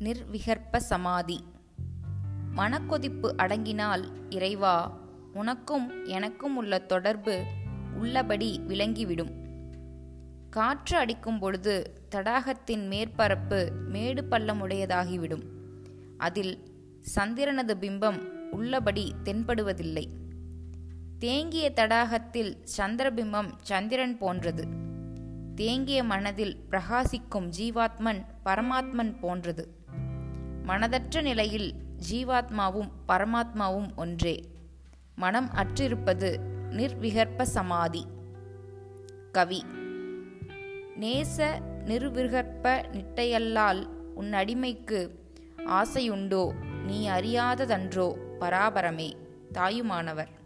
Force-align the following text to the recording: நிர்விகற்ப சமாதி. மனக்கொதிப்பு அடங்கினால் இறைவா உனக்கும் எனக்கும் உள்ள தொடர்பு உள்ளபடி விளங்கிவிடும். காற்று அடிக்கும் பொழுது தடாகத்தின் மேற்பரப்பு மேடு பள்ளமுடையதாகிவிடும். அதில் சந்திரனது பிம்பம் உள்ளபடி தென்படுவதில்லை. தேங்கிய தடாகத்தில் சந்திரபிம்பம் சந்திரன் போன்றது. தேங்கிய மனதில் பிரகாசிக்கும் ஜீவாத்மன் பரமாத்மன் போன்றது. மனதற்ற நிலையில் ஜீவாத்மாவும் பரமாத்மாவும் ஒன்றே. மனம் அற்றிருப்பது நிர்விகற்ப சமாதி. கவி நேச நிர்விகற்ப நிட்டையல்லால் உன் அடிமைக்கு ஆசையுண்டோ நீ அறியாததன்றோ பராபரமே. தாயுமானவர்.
நிர்விகற்ப 0.00 0.76
சமாதி. 0.76 1.44
மனக்கொதிப்பு 2.56 3.32
அடங்கினால் 3.36 4.04
இறைவா 4.30 4.98
உனக்கும் 5.32 6.06
எனக்கும் 6.06 6.56
உள்ள 6.56 6.78
தொடர்பு 6.78 7.44
உள்ளபடி 7.98 8.60
விளங்கிவிடும். 8.68 9.30
காற்று 10.50 10.96
அடிக்கும் 10.96 11.38
பொழுது 11.38 12.02
தடாகத்தின் 12.14 12.88
மேற்பரப்பு 12.88 13.70
மேடு 13.88 14.22
பள்ளமுடையதாகிவிடும். 14.30 15.42
அதில் 16.18 16.58
சந்திரனது 17.00 17.76
பிம்பம் 17.80 18.18
உள்ளபடி 18.50 19.14
தென்படுவதில்லை. 19.24 20.06
தேங்கிய 21.18 21.72
தடாகத்தில் 21.76 22.56
சந்திரபிம்பம் 22.78 23.50
சந்திரன் 23.60 24.18
போன்றது. 24.18 24.88
தேங்கிய 25.60 26.04
மனதில் 26.04 26.58
பிரகாசிக்கும் 26.70 27.50
ஜீவாத்மன் 27.58 28.24
பரமாத்மன் 28.44 29.18
போன்றது. 29.18 29.74
மனதற்ற 30.66 31.22
நிலையில் 31.22 31.74
ஜீவாத்மாவும் 32.10 32.90
பரமாத்மாவும் 33.08 33.96
ஒன்றே. 33.96 34.44
மனம் 35.14 35.50
அற்றிருப்பது 35.52 36.38
நிர்விகற்ப 36.70 37.42
சமாதி. 37.42 38.06
கவி 39.32 39.64
நேச 41.00 41.60
நிர்விகற்ப 41.84 42.84
நிட்டையல்லால் 42.92 43.84
உன் 44.14 44.32
அடிமைக்கு 44.32 45.10
ஆசையுண்டோ 45.66 46.52
நீ 46.86 47.08
அறியாததன்றோ 47.08 48.14
பராபரமே. 48.40 49.12
தாயுமானவர். 49.52 50.38